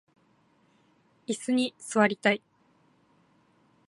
[1.27, 2.41] いすに座りたい